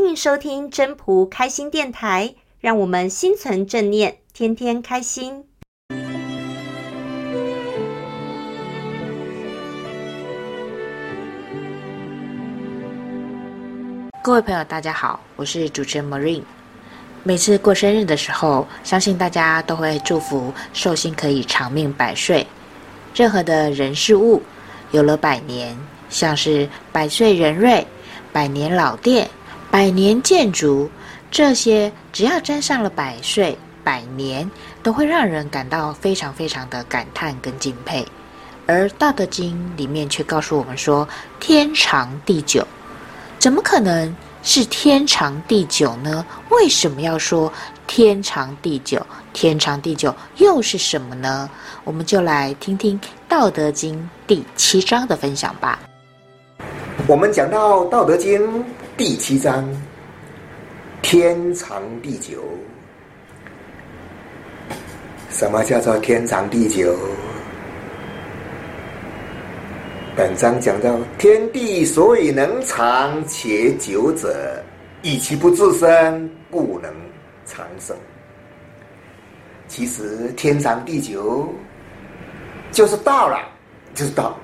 [0.00, 5.44] 欢迎收听真朴开心电台，让我们心存正念，天天开心。
[14.22, 16.44] 各位朋友，大家好，我是主持人 Marine。
[17.24, 22.46] 每次过生日的时候，相信大家都会祝福寿星可以长命百岁。
[23.16, 24.40] 任何的人事物
[24.92, 25.76] 有了百年，
[26.08, 27.84] 像是百岁人瑞、
[28.32, 29.28] 百年老店、
[29.78, 30.90] 百年建筑，
[31.30, 34.50] 这些只要沾上了百岁、百年，
[34.82, 38.04] 都会让人感到非常非常的感叹跟敬佩。
[38.66, 42.66] 而《道德经》里面却告诉我们说：“天长地久，
[43.38, 46.26] 怎么可能？”是天长地久呢？
[46.50, 47.52] 为什么要说
[47.86, 49.00] 天长地久？
[49.32, 51.48] 天长地久又是什么呢？
[51.84, 52.98] 我们就来听听
[53.28, 53.94] 《道德经》
[54.26, 55.78] 第七章的分享吧。
[57.06, 58.42] 我们讲到《道德经》
[58.98, 59.64] 第七章，
[61.02, 62.42] 天长地久。
[65.30, 66.98] 什么叫做天长地久？
[70.16, 74.60] 本章讲到，天地所以能长且久者，
[75.02, 76.92] 以其不自生，故能
[77.44, 77.96] 长生。
[79.68, 81.54] 其实天长地久
[82.72, 83.38] 就是道了，
[83.94, 84.36] 就是道。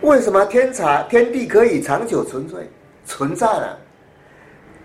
[0.00, 2.56] 为什么天长天地可以长久存在
[3.08, 3.76] 存在了？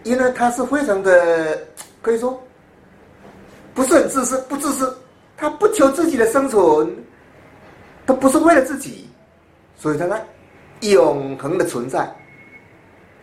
[0.02, 1.58] 因为他是非常的
[2.02, 2.42] 可以说
[3.74, 4.98] 不是很自私，不自私，
[5.38, 6.18] 他不求自己。
[6.18, 6.96] 的生存，
[8.06, 9.08] 他不是为了自己。
[9.78, 10.20] 所以他呢，
[10.82, 12.10] 永恒的存在，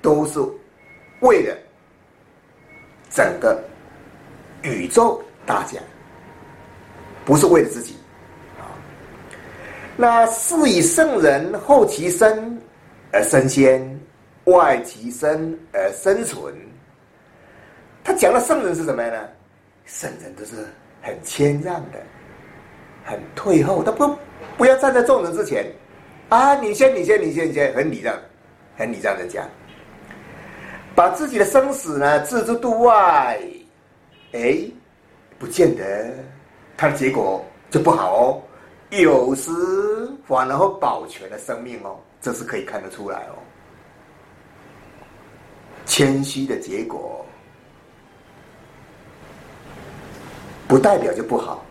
[0.03, 0.41] 都是
[1.21, 1.57] 为了
[3.11, 3.63] 整个
[4.63, 5.79] 宇宙大家，
[7.25, 7.97] 不是为了自己。
[9.97, 12.59] 那是以圣人后其身
[13.13, 14.00] 而身先，
[14.51, 16.55] 外其身而生存。
[18.05, 19.29] 他讲的圣人是什么样呢？
[19.87, 20.67] 圣人都是
[21.03, 21.99] 很谦让的，
[23.05, 24.17] 很退后，他不
[24.57, 25.67] 不要站在众人之前。
[26.29, 28.17] 啊，你先，你先，你先，你先，很礼让，
[28.77, 29.45] 很礼让的讲，
[30.95, 33.41] 把自己的生死呢置之度外，
[34.33, 34.59] 哎，
[35.41, 36.15] 不见得
[36.77, 38.43] 他的结果就不好哦，
[38.91, 39.51] 有时
[40.25, 43.35] 反而会保全了生命哦，这是可以看得出来哦。
[45.87, 47.25] 谦虚的结果，
[50.69, 51.65] 不代表就不好，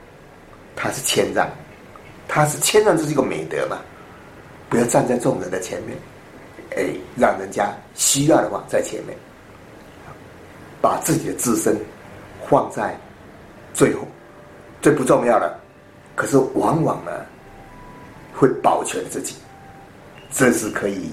[0.76, 1.50] 他是谦让，
[2.28, 3.78] 他是谦让，这是一个美德嘛。
[4.70, 5.98] 不要站在众人的前面，
[6.78, 9.18] 哎，让人家需要的话在前面，
[10.80, 11.76] 把自己的自身
[12.48, 12.96] 放在
[13.74, 14.08] 最后，
[14.82, 15.60] 最不重要的，
[16.16, 17.12] 可是往往呢
[18.36, 19.36] 会保全自己，
[20.32, 21.10] 这是可以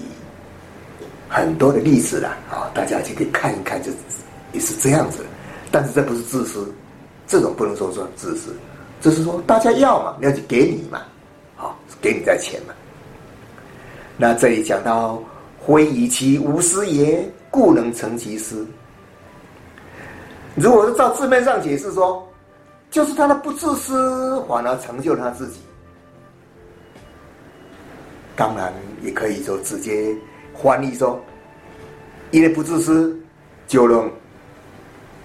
[1.29, 3.91] 很多的例子了啊，大家就可以看一看，就
[4.53, 5.25] 也是这样子。
[5.71, 6.73] 但是这不是自私，
[7.27, 8.55] 这种不能说说自私，
[9.01, 11.01] 就是说大家要嘛，那就给你嘛，
[11.55, 12.73] 好，给你在前嘛。
[14.17, 15.21] 那这里讲到，
[15.65, 18.65] 非以其无私也，故能成其私。
[20.55, 22.27] 如果是照字面上解释说，
[22.89, 25.59] 就是他的不自私，反而成就他自己。
[28.35, 28.73] 当然，
[29.03, 30.15] 也可以说直接
[30.61, 31.19] 翻译说，
[32.31, 33.17] 因为不自私，
[33.67, 34.11] 就能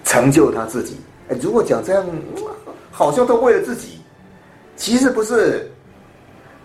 [0.03, 0.97] 成就他自己。
[1.41, 2.05] 如果讲这样，
[2.91, 4.01] 好像都为了自己，
[4.75, 5.71] 其实不是，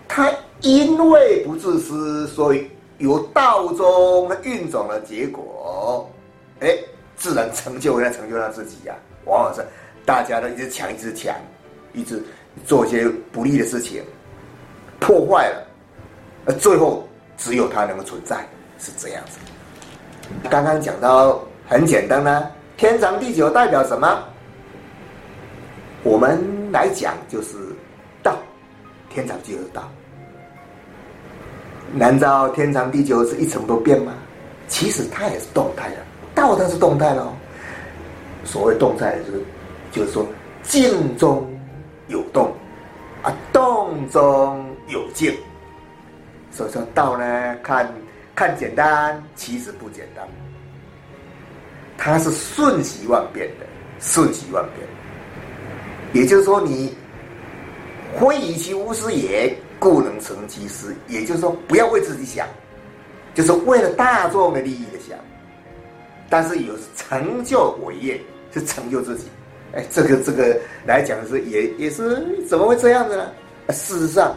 [0.07, 0.31] 他。
[0.61, 6.11] 因为不自私，所以由道中运转的结果，
[6.59, 6.77] 哎，
[7.15, 8.93] 自然成就他成就他自己呀、
[9.23, 9.65] 往往是
[10.05, 11.33] 大家都一直抢，一直抢，
[11.93, 12.21] 一直
[12.65, 14.03] 做一些不利的事情，
[14.99, 15.65] 破坏了，
[16.45, 18.45] 而最后只有他能够存在，
[18.79, 19.37] 是这样子。
[20.49, 24.23] 刚刚讲到很简单呢、天长地久代表什么？
[26.03, 26.39] 我们
[26.71, 27.57] 来讲就是
[28.23, 28.37] 道，
[29.09, 29.89] 天长地久的道。
[31.91, 34.13] 难道天长地久是一成不变吗？
[34.67, 35.95] 其实它也是动态的，
[36.35, 37.33] 道它是动态的哦。
[38.45, 39.43] 所谓动态，就是
[39.91, 40.25] 就是说
[40.61, 41.51] 静中
[42.07, 42.53] 有动，
[43.23, 45.35] 啊动中有静。
[46.51, 47.91] 所以说道呢，看
[48.39, 50.25] 看简单，其实不简单。
[51.97, 53.65] 它是瞬息万变的，
[53.99, 54.87] 瞬息万变。
[56.13, 56.95] 也就是说，你
[58.17, 59.53] 非以其无私也。
[59.77, 62.47] 故能成其私，也就是说，不要为自己想，
[63.33, 65.17] 就是为了大众的利益的想。
[66.29, 68.21] 但是有成就伟业，
[68.53, 69.25] 是成就自己。
[69.73, 73.31] 哎，这个这个来讲是也也是怎么会这样子呢？
[73.69, 74.33] 事实上，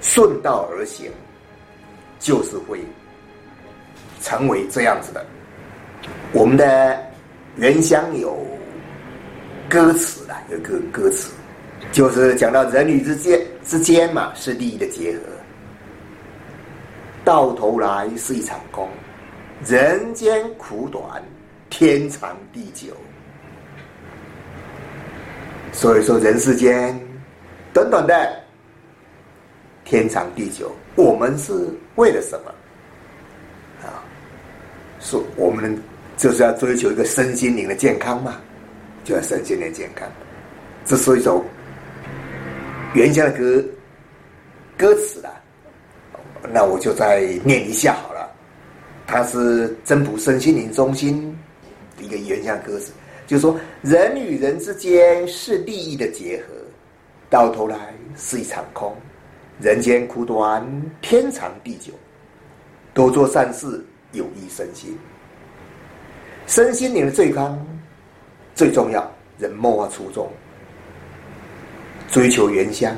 [0.00, 1.08] 顺道而行，
[2.18, 2.80] 就是会
[4.20, 5.24] 成为这样子的。
[6.32, 6.98] 我们的
[7.56, 8.38] 原乡有
[9.68, 11.30] 歌词的，有个歌词，
[11.92, 15.20] 就是讲到人与之间之间嘛，是利益的结合，
[17.24, 18.88] 到头来是一场空，
[19.66, 21.22] 人间苦短，
[21.68, 22.94] 天长地久。
[25.72, 26.98] 所以说，人世间
[27.74, 28.42] 短短的，
[29.88, 32.52] 天长地久，我们是为了什么？
[33.82, 34.04] 啊，
[35.00, 35.74] 说我们
[36.18, 38.38] 就是要追求一个身心灵的健康嘛，
[39.02, 40.06] 就要身心灵健康。
[40.84, 41.42] 这是一首
[42.92, 43.64] 原乡的歌
[44.76, 45.30] 歌词啦，
[46.52, 48.30] 那我就再念一下好了。
[49.06, 51.34] 它是真朴身心灵中心
[51.98, 52.92] 一个原乡歌词。
[53.26, 56.52] 就是说，人与人之间是利益的结合，
[57.30, 58.94] 到头来是一场空。
[59.60, 60.64] 人间苦短，
[61.00, 61.92] 天长地久。
[62.94, 64.96] 多做善事，有益身心。
[66.46, 67.58] 身心灵的健康
[68.54, 69.08] 最重要，
[69.38, 70.28] 人莫忘初衷，
[72.10, 72.96] 追求原乡，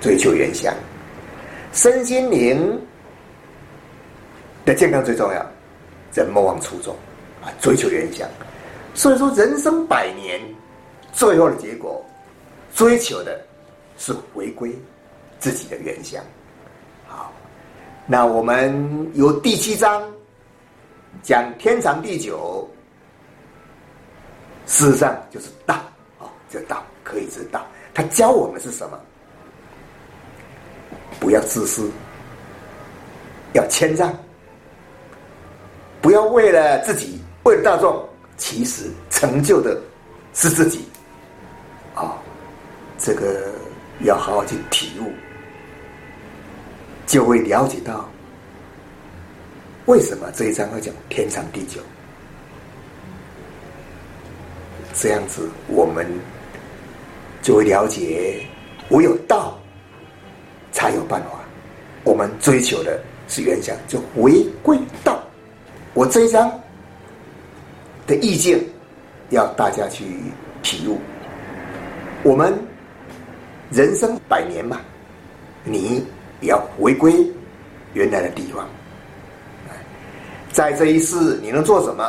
[0.00, 0.74] 追求原乡。
[1.72, 2.80] 身心灵
[4.64, 5.46] 的健康最重要，
[6.14, 6.94] 人莫忘初衷。
[7.42, 8.28] 啊，追求原乡，
[8.92, 10.38] 所以说人生百年，
[11.10, 12.04] 最后的结果，
[12.74, 13.40] 追求的
[14.00, 14.74] 是回归
[15.38, 16.20] 自己的原乡。
[17.06, 17.30] 好，
[18.06, 20.02] 那我们由第七章
[21.22, 22.66] 讲天长地久，
[24.66, 25.74] 事实上就是道
[26.18, 28.98] 啊，这道可以知道，他教我们是什么？
[31.20, 31.90] 不要自私，
[33.52, 34.10] 要谦让，
[36.00, 37.20] 不要为了自己。
[37.42, 38.06] 为了大众，
[38.36, 39.80] 其实成就的
[40.34, 40.84] 是自己，
[41.94, 42.18] 啊、
[42.98, 43.50] 这个
[44.02, 45.12] 要好好去体悟，
[47.06, 48.08] 就会了解到
[49.86, 51.80] 为什么这一章会讲天长地久。
[54.94, 56.06] 这样子，我们
[57.42, 58.44] 就会了解，
[58.90, 59.58] 唯有道
[60.72, 61.40] 才有办法。
[62.04, 65.22] 我们追求的是原想，就回归道。
[65.94, 66.50] 我这一章。
[68.06, 68.58] 的意见，
[69.28, 70.04] 要大家去
[70.64, 70.98] 体悟。
[72.24, 72.52] 我们
[73.70, 74.80] 人生百年嘛，
[75.64, 76.04] 你
[76.40, 77.14] 也要回归
[77.94, 78.68] 原来的地方。
[80.52, 82.04] 在这一世，你能做什么？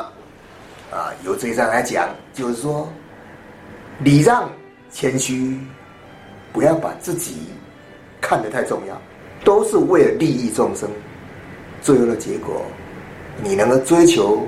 [0.92, 2.92] 啊，由这一章来讲，就是说，
[4.00, 4.50] 礼让、
[4.92, 5.58] 谦虚，
[6.52, 7.38] 不要把自己
[8.20, 9.00] 看得太重要，
[9.44, 10.90] 都是为了利益众生。
[11.82, 12.62] 最后的结果，
[13.44, 14.48] 你能够追求。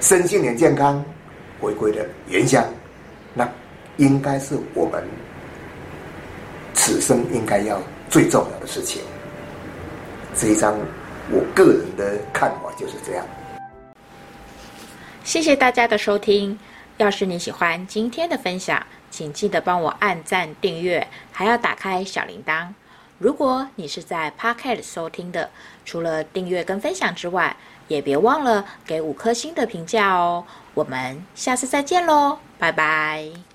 [0.00, 1.00] 身心灵健康，
[1.60, 2.64] 回归的原乡，
[3.34, 3.48] 那
[3.98, 5.00] 应该是我们
[6.74, 9.02] 此生应该要最重要的事情。
[10.34, 10.78] 这一章，
[11.30, 13.26] 我个人的看法就是这样。
[15.24, 16.58] 谢谢大家的收听。
[16.98, 22.68] 要是你喜欢今天的分享，请记得帮我按赞、订阅，还要打开小铃铛。
[23.18, 25.48] 如果你是在 Pocket 收听的，
[25.84, 27.56] 除了订阅跟分享之外，
[27.88, 30.44] 也别忘了给五颗星的评价哦！
[30.74, 33.51] 我们下次再见喽，拜拜。